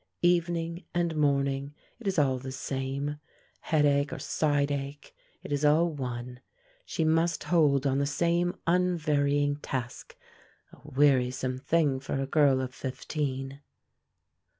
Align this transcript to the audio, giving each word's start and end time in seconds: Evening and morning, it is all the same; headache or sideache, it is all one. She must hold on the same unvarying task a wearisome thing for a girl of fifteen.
Evening 0.23 0.83
and 0.95 1.15
morning, 1.15 1.75
it 1.99 2.07
is 2.07 2.17
all 2.17 2.39
the 2.39 2.51
same; 2.51 3.19
headache 3.59 4.11
or 4.11 4.17
sideache, 4.17 5.13
it 5.43 5.51
is 5.51 5.63
all 5.63 5.91
one. 5.91 6.39
She 6.87 7.03
must 7.03 7.43
hold 7.43 7.85
on 7.85 7.99
the 7.99 8.07
same 8.07 8.55
unvarying 8.65 9.57
task 9.57 10.17
a 10.73 10.79
wearisome 10.83 11.59
thing 11.59 11.99
for 11.99 12.19
a 12.19 12.25
girl 12.25 12.61
of 12.61 12.73
fifteen. 12.73 13.61